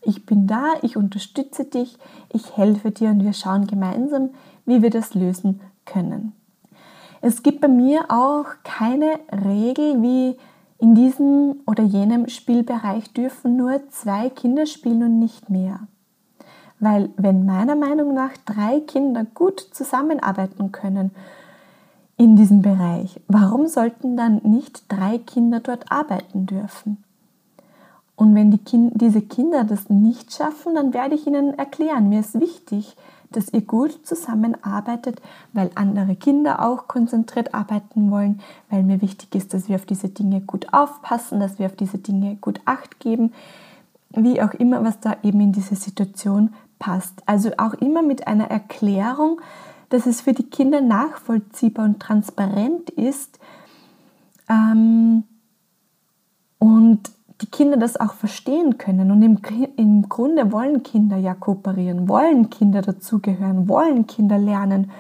Ich 0.01 0.25
bin 0.25 0.47
da, 0.47 0.73
ich 0.81 0.97
unterstütze 0.97 1.65
dich, 1.65 1.97
ich 2.33 2.57
helfe 2.57 2.91
dir 2.91 3.09
und 3.09 3.23
wir 3.23 3.33
schauen 3.33 3.67
gemeinsam, 3.67 4.31
wie 4.65 4.81
wir 4.81 4.89
das 4.89 5.13
lösen 5.13 5.61
können. 5.85 6.33
Es 7.21 7.43
gibt 7.43 7.61
bei 7.61 7.67
mir 7.67 8.05
auch 8.09 8.45
keine 8.63 9.19
Regel, 9.31 10.01
wie 10.01 10.37
in 10.79 10.95
diesem 10.95 11.61
oder 11.67 11.83
jenem 11.83 12.27
Spielbereich 12.27 13.13
dürfen 13.13 13.55
nur 13.55 13.87
zwei 13.89 14.29
Kinder 14.29 14.65
spielen 14.65 15.03
und 15.03 15.19
nicht 15.19 15.51
mehr. 15.51 15.81
Weil 16.81 17.09
wenn 17.15 17.45
meiner 17.45 17.77
Meinung 17.77 18.13
nach 18.13 18.35
drei 18.45 18.81
Kinder 18.81 19.23
gut 19.23 19.61
zusammenarbeiten 19.71 20.73
können, 20.73 21.11
in 22.21 22.35
diesem 22.35 22.61
Bereich. 22.61 23.19
Warum 23.27 23.65
sollten 23.65 24.15
dann 24.15 24.41
nicht 24.43 24.83
drei 24.89 25.17
Kinder 25.17 25.59
dort 25.59 25.91
arbeiten 25.91 26.45
dürfen? 26.45 27.03
Und 28.15 28.35
wenn 28.35 28.51
die 28.51 28.59
kind, 28.59 29.01
diese 29.01 29.23
Kinder 29.23 29.63
das 29.63 29.89
nicht 29.89 30.31
schaffen, 30.31 30.75
dann 30.75 30.93
werde 30.93 31.15
ich 31.15 31.25
ihnen 31.25 31.57
erklären, 31.57 32.09
mir 32.09 32.19
ist 32.19 32.39
wichtig, 32.39 32.95
dass 33.31 33.51
ihr 33.51 33.61
gut 33.61 34.05
zusammenarbeitet, 34.05 35.19
weil 35.53 35.71
andere 35.73 36.15
Kinder 36.15 36.63
auch 36.63 36.87
konzentriert 36.87 37.55
arbeiten 37.55 38.11
wollen, 38.11 38.39
weil 38.69 38.83
mir 38.83 39.01
wichtig 39.01 39.33
ist, 39.33 39.55
dass 39.55 39.67
wir 39.67 39.77
auf 39.77 39.85
diese 39.85 40.09
Dinge 40.09 40.41
gut 40.41 40.71
aufpassen, 40.73 41.39
dass 41.39 41.57
wir 41.57 41.65
auf 41.65 41.75
diese 41.75 41.97
Dinge 41.97 42.35
gut 42.35 42.61
acht 42.65 42.99
geben, 42.99 43.33
wie 44.11 44.43
auch 44.43 44.53
immer, 44.53 44.83
was 44.83 44.99
da 44.99 45.15
eben 45.23 45.41
in 45.41 45.53
diese 45.53 45.75
Situation 45.75 46.53
passt. 46.81 47.21
Also 47.27 47.51
auch 47.57 47.75
immer 47.75 48.01
mit 48.01 48.27
einer 48.27 48.49
Erklärung, 48.49 49.39
dass 49.89 50.07
es 50.07 50.21
für 50.21 50.33
die 50.33 50.49
Kinder 50.49 50.81
nachvollziehbar 50.81 51.85
und 51.85 51.99
transparent 51.99 52.89
ist 52.89 53.39
ähm, 54.49 55.23
und 56.57 57.11
die 57.41 57.45
Kinder 57.45 57.77
das 57.77 57.97
auch 57.97 58.13
verstehen 58.13 58.77
können. 58.77 59.11
Und 59.11 59.21
im, 59.21 59.39
im 59.77 60.09
Grunde 60.09 60.51
wollen 60.51 60.83
Kinder 60.83 61.17
ja 61.17 61.35
kooperieren, 61.35 62.09
wollen 62.09 62.49
Kinder 62.49 62.81
dazugehören, 62.81 63.69
wollen 63.69 64.07
Kinder 64.07 64.37
lernen 64.37 64.91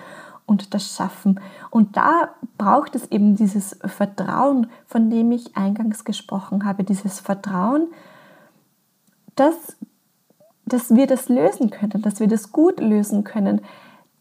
und 0.45 0.73
das 0.73 0.95
schaffen. 0.95 1.39
Und 1.71 1.97
da 1.97 2.29
braucht 2.57 2.95
es 2.95 3.09
eben 3.11 3.35
dieses 3.35 3.79
Vertrauen, 3.85 4.67
von 4.85 5.09
dem 5.09 5.31
ich 5.31 5.55
eingangs 5.57 6.05
gesprochen 6.05 6.65
habe, 6.65 6.83
dieses 6.83 7.19
Vertrauen, 7.19 7.87
dass, 9.35 9.77
dass 10.71 10.95
wir 10.95 11.07
das 11.07 11.29
lösen 11.29 11.69
können, 11.69 12.01
dass 12.01 12.19
wir 12.19 12.27
das 12.27 12.51
gut 12.51 12.79
lösen 12.79 13.23
können, 13.23 13.61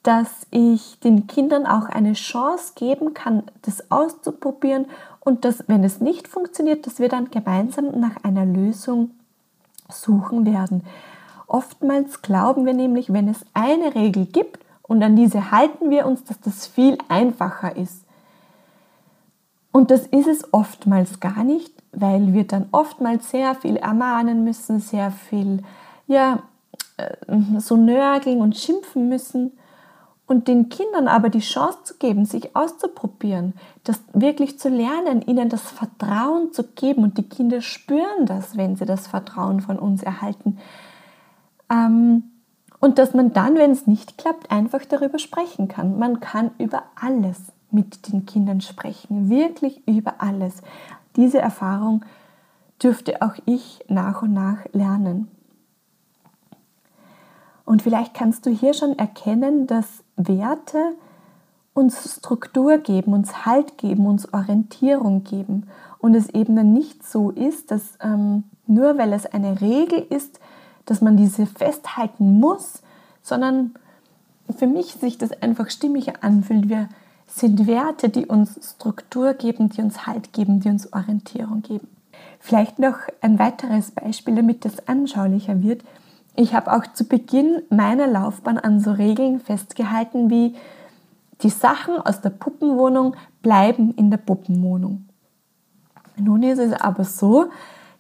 dass 0.03 0.47
ich 0.51 0.99
den 1.01 1.27
Kindern 1.27 1.67
auch 1.67 1.87
eine 1.87 2.15
Chance 2.15 2.73
geben 2.75 3.15
kann, 3.15 3.45
das 3.63 3.91
auszuprobieren 3.91 4.87
und 5.21 5.45
dass, 5.45 5.65
wenn 5.69 5.85
es 5.85 6.01
nicht 6.01 6.27
funktioniert, 6.27 6.87
dass 6.87 6.99
wir 6.99 7.09
dann 7.09 7.31
gemeinsam 7.31 7.99
nach 8.01 8.25
einer 8.25 8.47
Lösung 8.47 9.11
suchen 9.91 10.47
werden. 10.47 10.85
Oftmals 11.47 12.23
glauben 12.23 12.65
wir 12.65 12.75
nämlich, 12.75 13.13
wenn 13.13 13.29
es 13.29 13.45
eine 13.53 13.95
Regel 13.95 14.25
gibt 14.25 14.65
und 14.83 15.03
an 15.03 15.17
diese 15.17 15.51
halten 15.51 15.91
wir 15.91 16.07
uns, 16.07 16.25
dass 16.25 16.41
das 16.41 16.67
viel 16.67 16.97
einfacher 17.09 17.77
ist. 17.77 18.05
Und 19.73 19.91
das 19.91 20.07
ist 20.07 20.27
es 20.27 20.53
oftmals 20.53 21.21
gar 21.21 21.45
nicht, 21.45 21.73
weil 21.93 22.33
wir 22.33 22.45
dann 22.45 22.69
oftmals 22.73 23.31
sehr 23.31 23.55
viel 23.55 23.77
ermahnen 23.77 24.45
müssen, 24.45 24.81
sehr 24.81 25.11
viel 25.11 25.63
ja, 26.11 26.43
äh, 26.97 27.15
so 27.59 27.77
nörgeln 27.77 28.41
und 28.41 28.57
schimpfen 28.57 29.09
müssen 29.09 29.53
und 30.27 30.49
den 30.49 30.69
Kindern 30.69 31.07
aber 31.07 31.29
die 31.29 31.39
Chance 31.39 31.79
zu 31.85 31.99
geben, 31.99 32.25
sich 32.25 32.57
auszuprobieren, 32.57 33.55
das 33.85 34.01
wirklich 34.13 34.59
zu 34.59 34.69
lernen, 34.69 35.23
ihnen 35.23 35.49
das 35.49 35.63
Vertrauen 35.71 36.53
zu 36.53 36.65
geben 36.65 37.05
und 37.05 37.17
die 37.17 37.29
Kinder 37.29 37.61
spüren 37.61 38.27
das, 38.27 38.57
wenn 38.57 38.75
sie 38.75 38.87
das 38.87 39.07
Vertrauen 39.07 39.61
von 39.61 39.79
uns 39.79 40.03
erhalten. 40.03 40.59
Ähm, 41.71 42.25
und 42.81 42.99
dass 42.99 43.15
man 43.15 43.33
dann, 43.33 43.55
wenn 43.55 43.71
es 43.71 43.87
nicht 43.87 44.19
klappt, 44.19 44.51
einfach 44.51 44.85
darüber 44.85 45.21
sprechen 45.21 45.69
kann. 45.69 45.99
Man 45.99 46.19
kann 46.19 46.51
über 46.59 46.83
alles 47.01 47.39
mit 47.71 48.11
den 48.11 48.27
Kindern 48.27 48.61
sprechen, 48.61 49.31
wirklich 49.31 49.87
über 49.87 50.15
alles. 50.19 50.63
Diese 51.15 51.39
Erfahrung 51.39 52.05
dürfte 52.83 53.23
auch 53.23 53.35
ich 53.47 53.85
nach 53.87 54.23
und 54.23 54.33
nach 54.33 54.59
lernen. 54.73 55.29
Und 57.71 57.83
vielleicht 57.83 58.15
kannst 58.15 58.47
du 58.47 58.51
hier 58.51 58.75
schon 58.75 58.99
erkennen, 58.99 59.69
dass 59.69 59.87
Werte 60.17 60.97
uns 61.73 62.17
Struktur 62.17 62.79
geben, 62.79 63.13
uns 63.13 63.47
Halt 63.47 63.79
geben, 63.79 64.07
uns 64.07 64.35
Orientierung 64.35 65.23
geben. 65.23 65.69
Und 65.99 66.17
es 66.17 66.31
eben 66.31 66.57
dann 66.57 66.73
nicht 66.73 67.07
so 67.07 67.31
ist, 67.31 67.71
dass 67.71 67.97
ähm, 68.03 68.43
nur 68.67 68.99
weil 68.99 69.13
es 69.13 69.25
eine 69.25 69.61
Regel 69.61 70.05
ist, 70.11 70.41
dass 70.85 71.01
man 71.01 71.17
diese 71.17 71.47
festhalten 71.47 72.41
muss, 72.41 72.83
sondern 73.23 73.77
für 74.59 74.67
mich 74.67 74.95
sich 74.95 75.17
das 75.17 75.31
einfach 75.41 75.71
stimmiger 75.71 76.25
anfühlt. 76.25 76.69
Wir 76.69 76.89
sind 77.29 77.69
Werte, 77.69 78.09
die 78.09 78.27
uns 78.27 78.59
Struktur 78.75 79.35
geben, 79.35 79.69
die 79.69 79.83
uns 79.83 80.09
Halt 80.09 80.33
geben, 80.33 80.59
die 80.59 80.71
uns 80.71 80.93
Orientierung 80.93 81.63
geben. 81.63 81.87
Vielleicht 82.41 82.81
noch 82.81 82.97
ein 83.21 83.39
weiteres 83.39 83.93
Beispiel, 83.93 84.35
damit 84.35 84.65
das 84.65 84.89
anschaulicher 84.89 85.63
wird. 85.63 85.85
Ich 86.37 86.55
habe 86.55 86.73
auch 86.73 86.87
zu 86.93 87.05
Beginn 87.05 87.63
meiner 87.71 88.07
Laufbahn 88.07 88.59
an 88.59 88.81
so 88.81 88.93
Regeln 88.93 89.41
festgehalten 89.41 90.31
wie 90.31 90.55
die 91.43 91.51
Sachen 91.51 91.97
aus 91.99 92.21
der 92.21 92.31
Puppenwohnung 92.31 93.17
bleiben 93.43 93.95
in 93.97 94.11
der 94.11 94.19
Puppenwohnung. 94.19 95.07
Nun 96.17 96.43
ist 96.43 96.59
es 96.59 96.73
aber 96.73 97.05
so, 97.05 97.47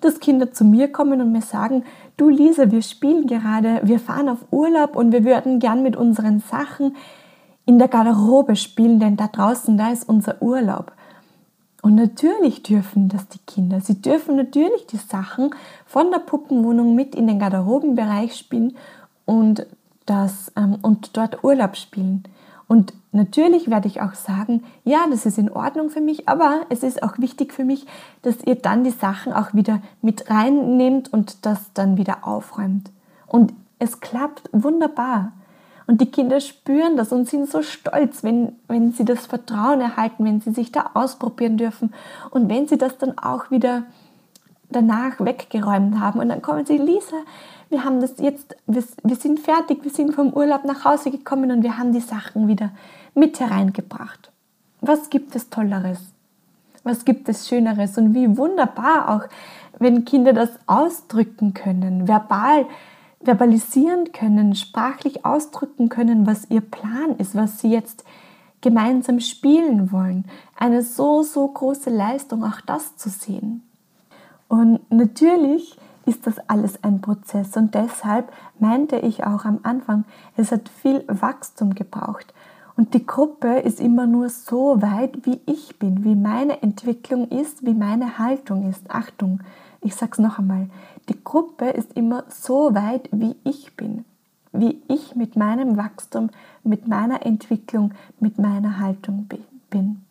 dass 0.00 0.20
Kinder 0.20 0.52
zu 0.52 0.64
mir 0.64 0.90
kommen 0.92 1.20
und 1.20 1.32
mir 1.32 1.42
sagen, 1.42 1.84
du 2.16 2.28
Lisa, 2.28 2.70
wir 2.70 2.82
spielen 2.82 3.26
gerade, 3.26 3.80
wir 3.84 3.98
fahren 3.98 4.28
auf 4.28 4.46
Urlaub 4.50 4.96
und 4.96 5.12
wir 5.12 5.24
würden 5.24 5.58
gern 5.58 5.82
mit 5.82 5.96
unseren 5.96 6.40
Sachen 6.40 6.96
in 7.66 7.78
der 7.78 7.88
Garderobe 7.88 8.56
spielen, 8.56 9.00
denn 9.00 9.16
da 9.16 9.28
draußen, 9.28 9.76
da 9.76 9.90
ist 9.90 10.08
unser 10.08 10.40
Urlaub. 10.42 10.92
Und 11.82 11.94
natürlich 11.94 12.62
dürfen 12.62 13.08
das 13.08 13.28
die 13.28 13.38
Kinder. 13.46 13.80
Sie 13.80 14.00
dürfen 14.00 14.36
natürlich 14.36 14.86
die 14.86 14.98
Sachen 14.98 15.54
von 15.86 16.10
der 16.10 16.18
Puppenwohnung 16.18 16.94
mit 16.94 17.14
in 17.14 17.26
den 17.26 17.38
Garderobenbereich 17.38 18.36
spielen 18.36 18.76
und, 19.24 19.66
das, 20.06 20.52
ähm, 20.56 20.78
und 20.82 21.16
dort 21.16 21.42
Urlaub 21.42 21.76
spielen. 21.76 22.24
Und 22.68 22.92
natürlich 23.12 23.68
werde 23.70 23.88
ich 23.88 24.00
auch 24.00 24.14
sagen, 24.14 24.62
ja, 24.84 25.06
das 25.10 25.26
ist 25.26 25.38
in 25.38 25.50
Ordnung 25.50 25.90
für 25.90 26.00
mich, 26.00 26.28
aber 26.28 26.60
es 26.68 26.82
ist 26.82 27.02
auch 27.02 27.18
wichtig 27.18 27.52
für 27.52 27.64
mich, 27.64 27.86
dass 28.22 28.44
ihr 28.44 28.54
dann 28.54 28.84
die 28.84 28.90
Sachen 28.90 29.32
auch 29.32 29.54
wieder 29.54 29.80
mit 30.02 30.30
reinnehmt 30.30 31.12
und 31.12 31.44
das 31.46 31.72
dann 31.74 31.96
wieder 31.96 32.26
aufräumt. 32.26 32.90
Und 33.26 33.52
es 33.78 34.00
klappt 34.00 34.50
wunderbar. 34.52 35.32
Und 35.90 36.00
die 36.00 36.06
Kinder 36.12 36.38
spüren 36.38 36.96
das 36.96 37.10
und 37.10 37.28
sind 37.28 37.50
so 37.50 37.62
stolz, 37.62 38.22
wenn, 38.22 38.52
wenn 38.68 38.92
sie 38.92 39.04
das 39.04 39.26
Vertrauen 39.26 39.80
erhalten, 39.80 40.24
wenn 40.24 40.40
sie 40.40 40.52
sich 40.52 40.70
da 40.70 40.92
ausprobieren 40.94 41.56
dürfen 41.56 41.92
und 42.30 42.48
wenn 42.48 42.68
sie 42.68 42.78
das 42.78 42.96
dann 42.96 43.18
auch 43.18 43.50
wieder 43.50 43.82
danach 44.68 45.18
weggeräumt 45.18 45.98
haben. 45.98 46.20
Und 46.20 46.28
dann 46.28 46.42
kommen 46.42 46.64
sie, 46.64 46.78
Lisa, 46.78 47.16
wir 47.70 47.82
haben 47.82 48.00
das 48.00 48.20
jetzt, 48.20 48.54
wir, 48.68 48.84
wir 49.02 49.16
sind 49.16 49.40
fertig, 49.40 49.82
wir 49.82 49.90
sind 49.90 50.14
vom 50.14 50.32
Urlaub 50.32 50.64
nach 50.64 50.84
Hause 50.84 51.10
gekommen 51.10 51.50
und 51.50 51.64
wir 51.64 51.76
haben 51.76 51.92
die 51.92 51.98
Sachen 51.98 52.46
wieder 52.46 52.70
mit 53.16 53.40
hereingebracht. 53.40 54.30
Was 54.80 55.10
gibt 55.10 55.34
es 55.34 55.50
Tolleres? 55.50 55.98
Was 56.84 57.04
gibt 57.04 57.28
es 57.28 57.48
Schöneres? 57.48 57.98
Und 57.98 58.14
wie 58.14 58.36
wunderbar 58.36 59.08
auch, 59.08 59.28
wenn 59.80 60.04
Kinder 60.04 60.34
das 60.34 60.50
ausdrücken 60.68 61.52
können, 61.52 62.06
verbal 62.06 62.66
verbalisieren 63.20 64.12
können, 64.12 64.54
sprachlich 64.54 65.24
ausdrücken 65.24 65.88
können, 65.88 66.26
was 66.26 66.50
ihr 66.50 66.62
Plan 66.62 67.16
ist, 67.18 67.34
was 67.34 67.60
sie 67.60 67.70
jetzt 67.70 68.04
gemeinsam 68.60 69.20
spielen 69.20 69.92
wollen. 69.92 70.24
Eine 70.56 70.82
so, 70.82 71.22
so 71.22 71.46
große 71.46 71.90
Leistung, 71.90 72.44
auch 72.44 72.60
das 72.62 72.96
zu 72.96 73.08
sehen. 73.08 73.62
Und 74.48 74.80
natürlich 74.90 75.76
ist 76.06 76.26
das 76.26 76.38
alles 76.48 76.82
ein 76.82 77.00
Prozess 77.00 77.56
und 77.56 77.74
deshalb 77.74 78.32
meinte 78.58 78.96
ich 78.96 79.24
auch 79.24 79.44
am 79.44 79.60
Anfang, 79.62 80.04
es 80.36 80.50
hat 80.50 80.68
viel 80.68 81.04
Wachstum 81.06 81.74
gebraucht. 81.74 82.34
Und 82.76 82.94
die 82.94 83.06
Gruppe 83.06 83.58
ist 83.58 83.78
immer 83.78 84.06
nur 84.06 84.30
so 84.30 84.80
weit, 84.80 85.26
wie 85.26 85.40
ich 85.44 85.78
bin, 85.78 86.02
wie 86.02 86.14
meine 86.14 86.62
Entwicklung 86.62 87.28
ist, 87.28 87.64
wie 87.64 87.74
meine 87.74 88.18
Haltung 88.18 88.68
ist. 88.70 88.90
Achtung, 88.90 89.40
ich 89.80 89.94
sage 89.94 90.12
es 90.12 90.18
noch 90.18 90.38
einmal, 90.38 90.68
die 91.08 91.22
Gruppe 91.22 91.70
ist 91.70 91.92
immer 91.94 92.24
so 92.28 92.74
weit, 92.74 93.08
wie 93.12 93.36
ich 93.44 93.76
bin, 93.76 94.04
wie 94.52 94.80
ich 94.88 95.16
mit 95.16 95.36
meinem 95.36 95.76
Wachstum, 95.76 96.30
mit 96.62 96.86
meiner 96.86 97.24
Entwicklung, 97.24 97.92
mit 98.18 98.38
meiner 98.38 98.78
Haltung 98.78 99.28
bin. 99.70 100.04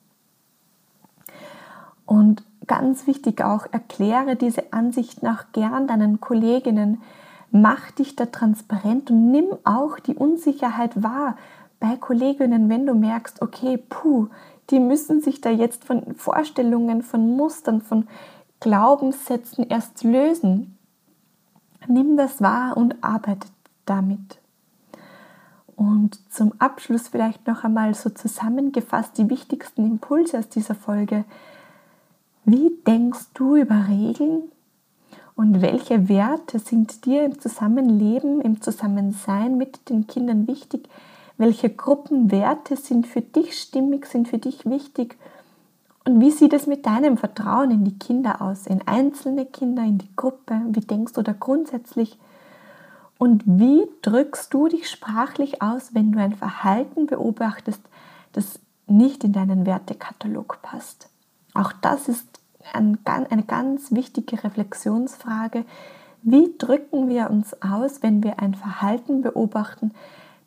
Und 2.06 2.44
ganz 2.66 3.06
wichtig 3.06 3.44
auch, 3.44 3.68
erkläre 3.72 4.36
diese 4.36 4.74
Ansicht 4.74 5.22
nach 5.22 5.52
gern 5.52 5.88
deinen 5.88 6.20
Kolleginnen, 6.20 7.02
mach 7.52 7.92
dich 7.92 8.16
da 8.16 8.26
transparent 8.28 9.12
und 9.12 9.32
nimm 9.32 9.48
auch 9.64 10.00
die 10.00 10.16
Unsicherheit 10.16 11.04
wahr 11.04 11.36
bei 11.80 11.96
Kolleginnen, 11.96 12.70
wenn 12.70 12.86
du 12.86 12.94
merkst, 12.94 13.42
okay, 13.42 13.78
puh, 13.78 14.28
die 14.70 14.80
müssen 14.80 15.22
sich 15.22 15.42
da 15.42 15.50
jetzt 15.50 15.86
von 15.86 16.14
Vorstellungen, 16.16 17.02
von 17.02 17.36
Mustern, 17.36 17.82
von 17.82 18.08
Glaubenssätzen 18.60 19.68
erst 19.70 20.04
lösen. 20.04 20.78
Nimm 21.88 22.18
das 22.18 22.42
wahr 22.42 22.76
und 22.76 23.04
arbeite 23.04 23.48
damit. 23.86 24.40
Und 25.76 26.20
zum 26.30 26.52
Abschluss 26.60 27.08
vielleicht 27.08 27.48
noch 27.48 27.64
einmal 27.64 27.94
so 27.94 28.10
zusammengefasst 28.10 29.18
die 29.18 29.30
wichtigsten 29.30 29.86
Impulse 29.86 30.38
aus 30.38 30.50
dieser 30.50 30.76
Folge. 30.76 31.24
Wie 32.44 32.72
denkst 32.86 33.28
du 33.34 33.56
über 33.56 33.88
Regeln 33.88 34.44
und 35.36 35.62
welche 35.62 36.10
Werte 36.10 36.60
sind 36.60 37.06
dir 37.06 37.24
im 37.24 37.40
Zusammenleben, 37.40 38.42
im 38.42 38.62
Zusammensein 38.62 39.58
mit 39.58 39.90
den 39.90 40.06
Kindern 40.06 40.48
wichtig? 40.48 40.90
Welche 41.38 41.70
Gruppenwerte 41.70 42.76
sind 42.76 43.08
für 43.08 43.22
dich 43.22 43.58
stimmig, 43.58 44.06
sind 44.06 44.28
für 44.28 44.38
dich 44.38 44.66
wichtig? 44.66 45.16
Und 46.10 46.22
wie 46.22 46.32
sieht 46.32 46.54
es 46.54 46.66
mit 46.66 46.88
deinem 46.88 47.18
Vertrauen 47.18 47.70
in 47.70 47.86
die 47.86 48.00
Kinder 48.00 48.42
aus, 48.42 48.66
in 48.66 48.82
einzelne 48.88 49.46
Kinder, 49.46 49.84
in 49.84 50.00
die 50.00 50.10
Gruppe? 50.16 50.60
Wie 50.70 50.80
denkst 50.80 51.14
du 51.14 51.22
da 51.22 51.34
grundsätzlich? 51.34 52.18
Und 53.20 53.44
wie 53.46 53.88
drückst 54.02 54.52
du 54.52 54.70
dich 54.70 54.90
sprachlich 54.90 55.62
aus, 55.62 55.94
wenn 55.94 56.12
du 56.12 56.20
ein 56.20 56.34
Verhalten 56.34 57.06
beobachtest, 57.06 57.82
das 58.32 58.60
nicht 58.88 59.24
in 59.24 59.34
deinen 59.34 59.68
Wertekatalog 59.68 60.64
passt? 60.64 61.10
Auch 61.54 61.74
das 61.74 62.10
ist 62.10 62.26
eine 62.74 63.44
ganz 63.46 63.92
wichtige 63.92 64.44
Reflexionsfrage. 64.44 65.64
Wie 66.24 66.56
drücken 66.58 67.08
wir 67.08 67.30
uns 67.30 67.56
aus, 67.62 68.02
wenn 68.02 68.24
wir 68.24 68.40
ein 68.40 68.56
Verhalten 68.56 69.22
beobachten, 69.22 69.92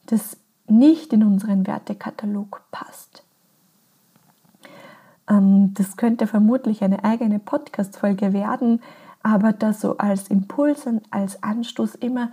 das 0.07 0.37
nicht 0.67 1.13
in 1.13 1.23
unseren 1.23 1.69
Wertekatalog 1.69 2.63
passt? 2.73 3.23
Ähm, 5.29 5.75
das 5.75 5.97
könnte 5.97 6.27
vermutlich 6.27 6.83
eine 6.83 7.05
eigene 7.05 7.39
Podcast-Folge 7.39 8.33
werden, 8.33 8.81
aber 9.23 9.53
da 9.53 9.73
so 9.73 9.99
als 9.99 10.29
Impuls 10.29 10.87
und 10.87 11.03
als 11.11 11.43
Anstoß 11.43 11.95
immer 11.97 12.31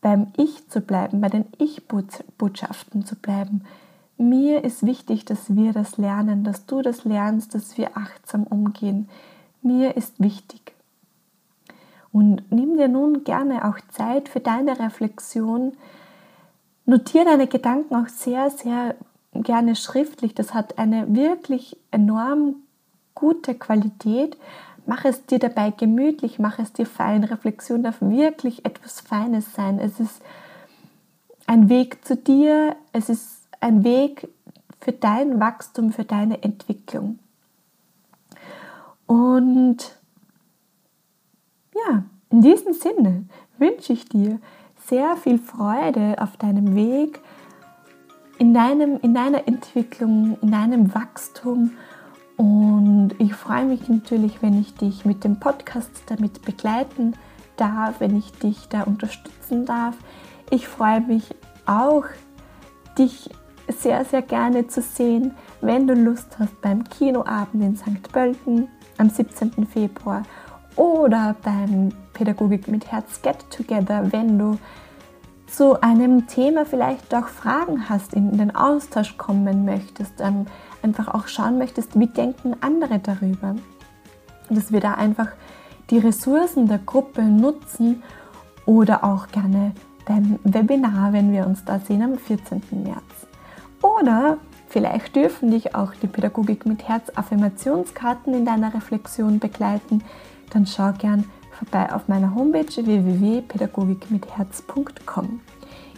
beim 0.00 0.28
Ich 0.36 0.68
zu 0.68 0.80
bleiben, 0.80 1.20
bei 1.20 1.28
den 1.28 1.46
Ich-Botschaften 1.58 3.04
zu 3.04 3.16
bleiben. 3.16 3.64
Mir 4.16 4.64
ist 4.64 4.84
wichtig, 4.84 5.24
dass 5.24 5.54
wir 5.54 5.72
das 5.72 5.96
lernen, 5.96 6.44
dass 6.44 6.66
du 6.66 6.82
das 6.82 7.04
lernst, 7.04 7.54
dass 7.54 7.78
wir 7.78 7.96
achtsam 7.96 8.44
umgehen. 8.44 9.08
Mir 9.62 9.96
ist 9.96 10.20
wichtig. 10.20 10.74
Und 12.12 12.42
nimm 12.50 12.76
dir 12.76 12.88
nun 12.88 13.24
gerne 13.24 13.68
auch 13.68 13.78
Zeit 13.90 14.28
für 14.28 14.40
deine 14.40 14.78
Reflexion. 14.78 15.72
Notiere 16.84 17.26
deine 17.26 17.46
Gedanken 17.46 17.94
auch 17.94 18.08
sehr, 18.08 18.50
sehr 18.50 18.96
gerne 19.42 19.76
schriftlich. 19.76 20.34
Das 20.34 20.54
hat 20.54 20.78
eine 20.78 21.14
wirklich 21.14 21.76
enorm 21.90 22.56
gute 23.14 23.54
Qualität. 23.54 24.36
Mach 24.86 25.04
es 25.04 25.26
dir 25.26 25.38
dabei 25.38 25.70
gemütlich, 25.70 26.38
mach 26.38 26.58
es 26.58 26.72
dir 26.72 26.86
fein. 26.86 27.24
Reflexion 27.24 27.82
darf 27.82 28.00
wirklich 28.00 28.64
etwas 28.64 29.00
Feines 29.00 29.52
sein. 29.54 29.78
Es 29.78 30.00
ist 30.00 30.22
ein 31.46 31.68
Weg 31.68 32.04
zu 32.04 32.16
dir, 32.16 32.76
es 32.92 33.08
ist 33.08 33.48
ein 33.60 33.84
Weg 33.84 34.28
für 34.80 34.92
dein 34.92 35.40
Wachstum, 35.40 35.92
für 35.92 36.04
deine 36.04 36.42
Entwicklung. 36.42 37.18
Und 39.06 39.96
ja, 41.74 42.04
in 42.30 42.42
diesem 42.42 42.74
Sinne 42.74 43.24
wünsche 43.58 43.92
ich 43.92 44.08
dir 44.08 44.38
sehr 44.86 45.16
viel 45.16 45.38
Freude 45.38 46.16
auf 46.18 46.36
deinem 46.36 46.74
Weg, 46.74 47.20
in, 48.38 48.54
deinem, 48.54 48.98
in 49.02 49.14
deiner 49.14 49.46
Entwicklung, 49.46 50.38
in 50.40 50.50
deinem 50.50 50.94
Wachstum 50.94 51.72
und 52.36 53.16
ich 53.18 53.34
freue 53.34 53.64
mich 53.64 53.88
natürlich, 53.88 54.42
wenn 54.42 54.60
ich 54.60 54.74
dich 54.74 55.04
mit 55.04 55.24
dem 55.24 55.40
Podcast 55.40 55.90
damit 56.06 56.42
begleiten 56.42 57.14
darf, 57.56 57.98
wenn 57.98 58.16
ich 58.16 58.30
dich 58.30 58.68
da 58.68 58.82
unterstützen 58.82 59.66
darf. 59.66 59.96
Ich 60.50 60.68
freue 60.68 61.00
mich 61.00 61.34
auch, 61.66 62.04
dich 62.96 63.28
sehr, 63.66 64.04
sehr 64.04 64.22
gerne 64.22 64.68
zu 64.68 64.80
sehen, 64.82 65.32
wenn 65.60 65.88
du 65.88 65.94
Lust 65.94 66.38
hast 66.38 66.60
beim 66.62 66.84
Kinoabend 66.84 67.64
in 67.64 67.76
St. 67.76 68.10
Pölten 68.12 68.68
am 68.98 69.10
17. 69.10 69.66
Februar 69.66 70.22
oder 70.76 71.34
beim 71.42 71.90
Pädagogik 72.12 72.68
mit 72.68 72.90
Herz 72.90 73.20
Get 73.20 73.50
Together, 73.50 74.12
wenn 74.12 74.38
du 74.38 74.58
zu 75.48 75.80
einem 75.82 76.26
Thema 76.26 76.64
vielleicht 76.64 77.14
auch 77.14 77.28
Fragen 77.28 77.88
hast, 77.88 78.14
in 78.14 78.36
den 78.36 78.54
Austausch 78.54 79.16
kommen 79.16 79.64
möchtest. 79.64 80.20
Ähm, 80.20 80.46
einfach 80.82 81.08
auch 81.08 81.26
schauen 81.26 81.58
möchtest, 81.58 81.98
wie 81.98 82.06
denken 82.06 82.56
andere 82.60 82.98
darüber. 82.98 83.56
Dass 84.50 84.72
wir 84.72 84.80
da 84.80 84.94
einfach 84.94 85.28
die 85.90 85.98
Ressourcen 85.98 86.68
der 86.68 86.78
Gruppe 86.78 87.22
nutzen 87.22 88.02
oder 88.66 89.04
auch 89.04 89.28
gerne 89.28 89.72
beim 90.04 90.38
Webinar, 90.44 91.12
wenn 91.12 91.32
wir 91.32 91.46
uns 91.46 91.64
da 91.64 91.78
sehen 91.80 92.02
am 92.02 92.18
14. 92.18 92.62
März. 92.70 93.02
Oder 93.82 94.38
vielleicht 94.68 95.16
dürfen 95.16 95.50
dich 95.50 95.74
auch 95.74 95.94
die 95.94 96.06
Pädagogik 96.06 96.66
mit 96.66 96.88
Herz 96.88 97.10
Affirmationskarten 97.14 98.34
in 98.34 98.44
deiner 98.44 98.74
Reflexion 98.74 99.38
begleiten. 99.38 100.02
Dann 100.50 100.66
schau 100.66 100.92
gern 100.92 101.24
vorbei 101.58 101.92
auf 101.92 102.08
meiner 102.08 102.34
Homepage 102.34 102.66
www.pädagogikmitherz.com. 102.66 105.40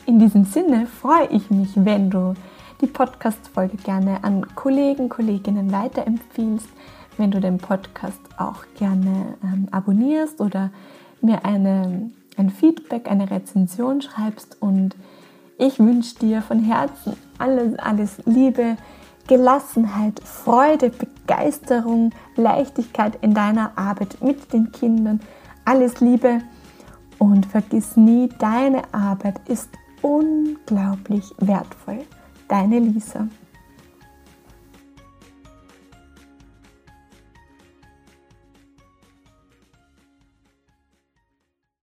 In 0.07 0.19
diesem 0.19 0.45
Sinne 0.45 0.87
freue 0.87 1.29
ich 1.29 1.51
mich, 1.51 1.71
wenn 1.75 2.11
du 2.11 2.35
die 2.81 2.87
Podcast-Folge 2.87 3.77
gerne 3.77 4.25
an 4.25 4.47
Kollegen, 4.55 5.11
Kolleginnen 5.11 5.71
weiterempfiehlst, 5.71 6.69
wenn 7.19 7.31
du 7.31 7.39
den 7.41 7.59
Podcast 7.59 8.19
auch 8.39 8.65
gerne 8.79 9.37
ähm, 9.45 9.69
abonnierst 9.71 10.41
oder 10.41 10.71
mir 11.21 11.45
eine, 11.45 12.11
ein 12.37 12.49
Feedback, 12.51 13.11
eine 13.11 13.31
Rezension 13.31 14.01
schreibst. 14.01 14.57
Und 14.61 14.97
ich 15.59 15.79
wünsche 15.79 16.19
dir 16.19 16.41
von 16.41 16.65
Herzen 16.65 17.19
alles, 17.39 17.79
alles 17.79 18.23
Liebe, 18.25 18.79
Gelassenheit, 19.29 20.19
Freude, 20.25 20.91
Begeisterung, 20.91 22.13
Leichtigkeit 22.37 23.19
in 23.21 23.35
deiner 23.35 23.73
Arbeit 23.77 24.23
mit 24.23 24.55
den 24.55 24.73
Kindern. 24.73 25.21
Alles 25.65 26.01
Liebe 26.01 26.41
und 27.19 27.47
vergiss 27.47 27.97
nie, 27.97 28.29
deine 28.39 28.83
Arbeit 28.93 29.41
ist 29.49 29.69
unglaublich 30.03 31.25
wertvoll. 31.39 32.07
Deine 32.49 32.79
Lisa. 32.79 33.29